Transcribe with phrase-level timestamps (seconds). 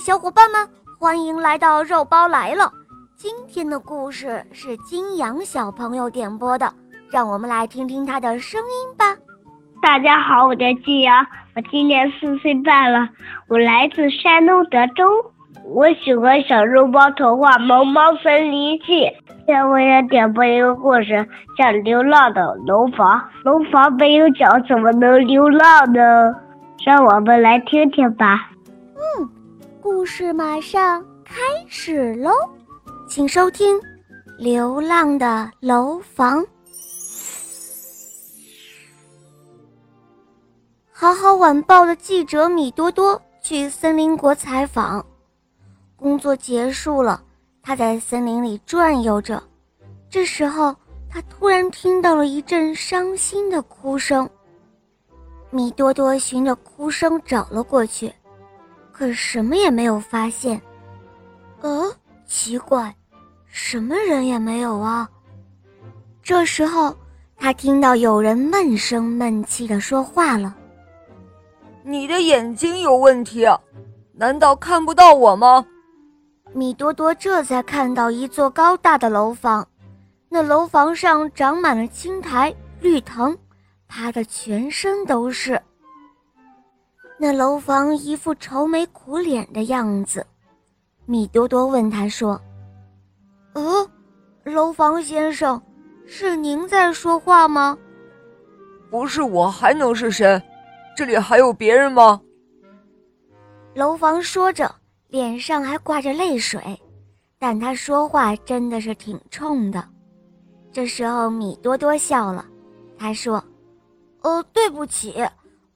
[0.00, 0.68] 小伙伴们，
[0.98, 2.70] 欢迎来到肉包来了。
[3.16, 6.72] 今天的故事是金阳小朋友点播的，
[7.10, 9.16] 让我们来听听他的声音吧。
[9.80, 13.08] 大家好，我叫金阳，我今年四岁半了，
[13.48, 15.04] 我来自山东德州。
[15.64, 19.04] 我喜欢小肉包童话《萌猫森林记》。
[19.28, 21.26] 今天我要点播一个故事，
[21.56, 23.18] 叫《流浪的楼房》。
[23.44, 26.34] 楼房没有脚，怎么能流浪呢？
[26.84, 28.50] 让我们来听听吧。
[29.18, 29.28] 嗯，
[29.84, 32.30] 故事马上开始喽，
[33.06, 33.76] 请收听
[34.38, 36.42] 《流浪的楼房》。
[40.90, 45.04] 好好晚报的记者米多多去森林国采访，
[45.96, 47.22] 工作结束了，
[47.62, 49.42] 他在森林里转悠着。
[50.08, 50.74] 这时候，
[51.10, 54.26] 他突然听到了一阵伤心的哭声。
[55.50, 58.10] 米多多循着哭声找了过去。
[58.96, 60.62] 可什么也没有发现，
[61.62, 61.92] 呃，
[62.24, 62.94] 奇怪，
[63.48, 65.10] 什么人也没有啊。
[66.22, 66.96] 这时候，
[67.36, 70.54] 他听到有人闷声闷气的说话了
[71.82, 73.44] ：“你的眼睛有问题，
[74.12, 75.66] 难道看不到我吗？”
[76.54, 79.66] 米多多这才看到一座高大的楼房，
[80.28, 83.36] 那楼房上长满了青苔、绿藤，
[83.88, 85.60] 爬的全身都是。
[87.16, 90.26] 那楼房一副愁眉苦脸的样子，
[91.06, 92.40] 米多多问他说
[93.54, 93.90] ：“呃，
[94.42, 95.60] 楼房先生，
[96.06, 97.78] 是您在说话吗
[98.90, 100.42] ？”“不是我，还能是谁？
[100.96, 102.20] 这里还有别人吗？”
[103.74, 104.72] 楼房说着，
[105.08, 106.60] 脸上还挂着泪水，
[107.38, 109.82] 但他说话真的是挺冲的。
[110.72, 112.44] 这时候，米多多笑了，
[112.98, 113.42] 他说
[114.22, 115.24] ：“呃，对不起，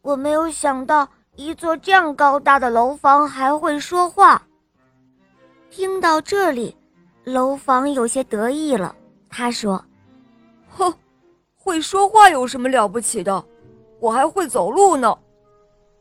[0.00, 1.06] 我没有想到。”
[1.36, 4.42] 一座这样高大的楼房还会说话。
[5.70, 6.74] 听到这里，
[7.24, 8.96] 楼房有些得意了。
[9.28, 9.84] 他说
[10.68, 10.92] ：“哼，
[11.54, 13.44] 会说话有什么了不起的？
[14.00, 15.14] 我还会走路呢。”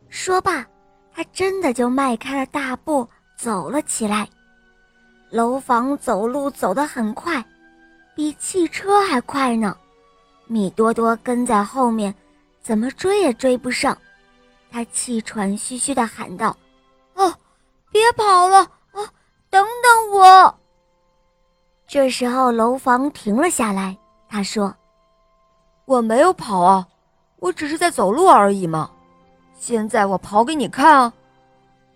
[0.08, 0.66] 说罢，
[1.14, 3.06] 他真的就迈开了大步
[3.38, 4.30] 走了起来。
[5.32, 7.44] 楼房走路走得很快，
[8.16, 9.76] 比汽车还快呢。
[10.48, 12.14] 米多多跟在后面，
[12.62, 13.98] 怎么追也追不上。
[14.76, 16.54] 他气喘吁吁地喊道
[17.16, 17.34] ：“哦，
[17.94, 18.58] 别跑了
[18.92, 19.00] 啊！
[19.50, 20.60] 等等我！”
[21.88, 23.98] 这时候，楼房停了下来。
[24.28, 24.76] 他说
[25.88, 26.86] ：“我没有跑啊，
[27.38, 28.92] 我只是在走路而已嘛。
[29.58, 31.14] 现在我跑给你看啊！”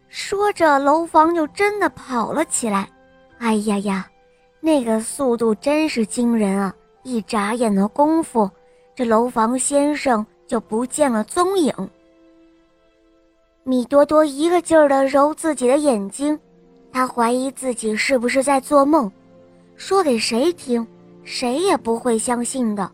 [0.08, 2.90] 说着，楼房就真的跑了起来。
[3.40, 4.10] 哎呀呀，
[4.62, 6.74] 那个速度真是惊人啊！
[7.04, 8.50] 一眨眼的功夫，
[8.96, 11.76] 这楼房先生就不见了踪影。
[13.70, 16.40] 米多多一个劲儿地揉自己的眼睛，
[16.92, 19.12] 他怀疑自己是不是在做梦。
[19.76, 20.86] 说给谁听，
[21.24, 22.92] 谁也不会相信的。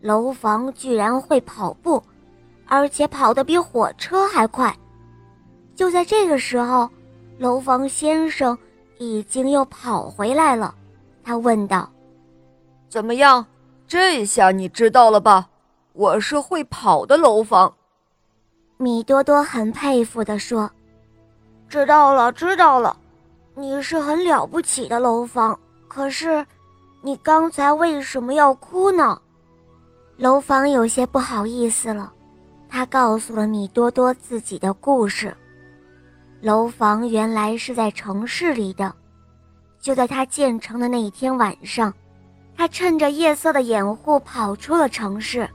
[0.00, 2.02] 楼房居然会跑步，
[2.66, 4.76] 而且跑得比火车还快。
[5.76, 6.90] 就在这个时候，
[7.38, 8.58] 楼房先生
[8.98, 10.74] 已经又跑回来了。
[11.22, 11.88] 他问道
[12.90, 13.46] ：“怎么样？
[13.86, 15.50] 这下你知道了吧？
[15.92, 17.72] 我是会跑的楼房。”
[18.76, 20.70] 米多多很佩服地说
[21.68, 22.96] ：“知道了，知道了，
[23.54, 25.58] 你是很了不起的楼房。
[25.86, 26.44] 可是，
[27.02, 29.20] 你刚才为什么要哭呢？”
[30.18, 32.12] 楼房有些不好意思了，
[32.68, 35.34] 他告诉了米多多自己的故事。
[36.40, 38.92] 楼房原来是在城市里的，
[39.80, 41.94] 就在他建成的那一天晚上，
[42.56, 45.48] 他趁着夜色的掩护跑出了城市，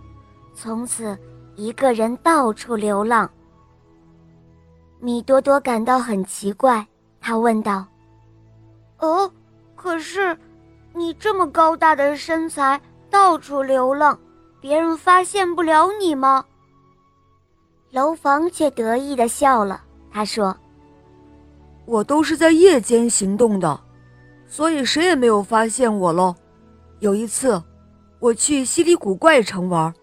[0.55, 1.17] 从此。
[1.59, 3.29] 一个人到处流浪，
[5.01, 6.87] 米多多感到很奇怪。
[7.19, 7.85] 他问道
[8.99, 9.29] ：“哦，
[9.75, 10.37] 可是
[10.93, 14.17] 你这么高大的身材，到处流浪，
[14.61, 16.45] 别人发现不了你吗？”
[17.91, 19.83] 楼房却得意的笑了。
[20.09, 20.55] 他说
[21.85, 23.77] ：“我都是在夜间行动的，
[24.47, 26.33] 所以谁也没有发现我喽。
[26.99, 27.61] 有一次，
[28.19, 29.93] 我去稀里古怪城玩。”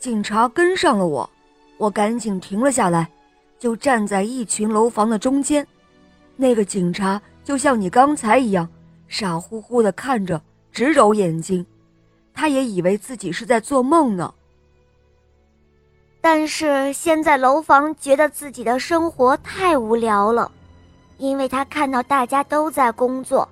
[0.00, 1.28] 警察跟上了我，
[1.76, 3.06] 我赶紧停了下来，
[3.58, 5.64] 就站在一群楼房的中间。
[6.36, 8.66] 那个警察就像你刚才一样，
[9.08, 10.40] 傻乎乎地看着，
[10.72, 11.64] 直揉眼睛。
[12.32, 14.32] 他也以为自己是在做梦呢。
[16.22, 20.50] 但是现在楼房觉得自己的生活太无聊了，
[21.18, 23.46] 因为他看到大家都在工作，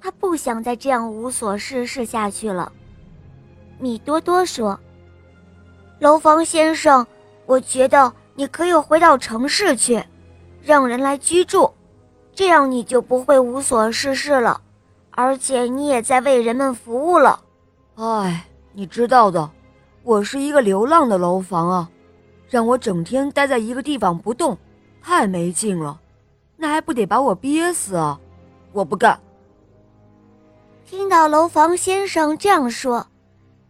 [0.00, 2.72] 他不想再这样无所事事下去了。
[3.78, 4.80] 米多多说。
[6.02, 7.06] 楼房先生，
[7.46, 10.02] 我觉得你可以回到城市去，
[10.60, 11.72] 让人来居住。
[12.34, 14.60] 这样你就不会无所事事了，
[15.12, 17.38] 而且你也在为人们服务了。
[17.94, 19.48] 哎，你知道的，
[20.02, 21.88] 我是一个流浪的楼房啊，
[22.48, 24.58] 让我整天待在一个地方不动，
[25.00, 26.00] 太没劲了。
[26.56, 28.18] 那还不得把我憋死啊！
[28.72, 29.20] 我不干。
[30.84, 33.06] 听到楼房先生这样说，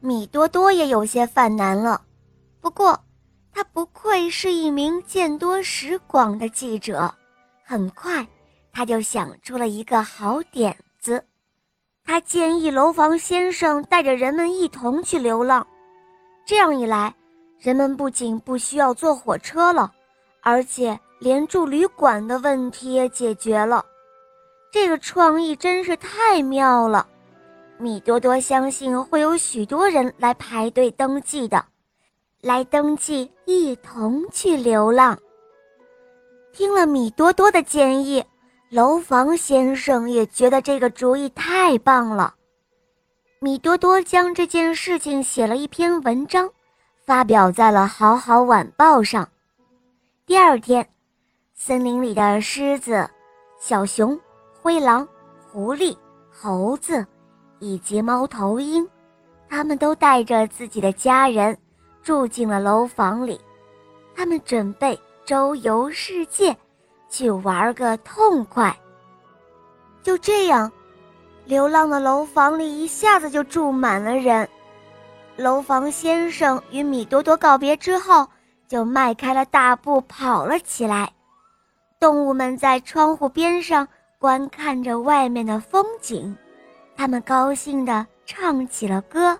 [0.00, 2.00] 米多多也有些犯难了。
[2.62, 2.98] 不过，
[3.52, 7.12] 他不愧是一名见多识广的记者，
[7.64, 8.24] 很快
[8.72, 11.22] 他就想出了一个好点子。
[12.04, 15.66] 他建议楼房先生带着人们一同去流浪，
[16.46, 17.12] 这样一来，
[17.58, 19.92] 人们不仅不需要坐火车了，
[20.40, 23.84] 而且连住旅馆的问题也解决了。
[24.70, 27.08] 这个创意真是太妙了。
[27.76, 31.64] 米多多相信会有许多人来排队登记的，
[32.42, 35.16] 来登记一同去流浪。
[36.52, 38.22] 听了米多多的建议，
[38.68, 42.34] 楼房先生也觉得这个主意太棒了。
[43.38, 46.50] 米多多将这件事情写了一篇文章，
[47.06, 49.28] 发表在了《好好晚报》上。
[50.26, 50.86] 第二天，
[51.54, 53.08] 森林里的狮子、
[53.58, 54.18] 小熊、
[54.60, 55.08] 灰狼、
[55.50, 55.96] 狐狸、
[56.28, 57.06] 猴子。
[57.64, 58.84] 以及猫头鹰，
[59.48, 61.56] 他们都带着自己的家人
[62.02, 63.40] 住进了楼房里。
[64.14, 66.56] 他们准备周游世界，
[67.08, 68.76] 去玩个痛快。
[70.02, 70.70] 就这样，
[71.44, 74.48] 流浪的楼房里一下子就住满了人。
[75.36, 78.28] 楼房先生与米多多告别之后，
[78.68, 81.10] 就迈开了大步跑了起来。
[81.98, 83.86] 动物们在窗户边上
[84.18, 86.36] 观看着外面的风景。
[86.96, 89.38] 他们高兴地唱起了歌，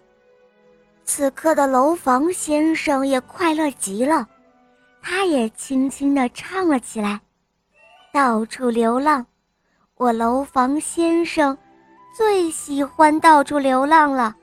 [1.05, 4.27] 此刻的楼房先生也快乐极了，
[5.03, 7.21] 他也轻轻地唱了起来
[8.13, 9.25] ：“到处流浪，
[9.97, 11.57] 我楼房先生
[12.17, 14.35] 最喜欢到处流浪了。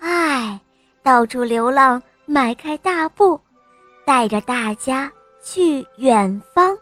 [0.00, 0.60] 哎，
[1.02, 3.40] 到处流浪，迈开大步，
[4.04, 5.10] 带着大家
[5.42, 6.76] 去远方。”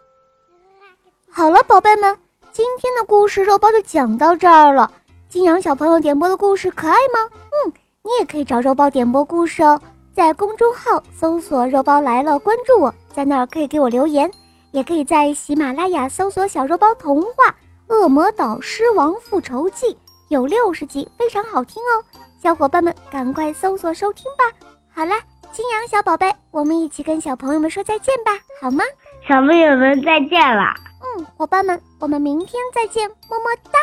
[1.30, 2.18] 好了，宝贝们，
[2.50, 4.90] 今天的故事肉包就讲到这儿了。
[5.28, 7.30] 金阳小朋友点播的故事可爱吗？
[7.64, 7.72] 嗯，
[8.04, 9.80] 你也可以找肉包点播故事哦，
[10.12, 14.28] 在公众号搜索“肉包来了”，关注我，在那儿可以给我留言，
[14.72, 17.54] 也可以在喜马拉雅搜索“小肉包童话
[17.94, 19.86] 《恶魔岛狮王复仇记》”，
[20.30, 22.02] 有六十集，非常好听哦，
[22.42, 24.66] 小伙伴们赶快搜索收听吧。
[24.92, 25.20] 好啦，
[25.52, 28.82] 金阳小宝贝，我们一起跟小朋友们说再见吧，好吗？
[29.28, 30.74] 小朋友们再见了。
[31.16, 33.78] 嗯，伙伴们，我们明天再见，么么哒。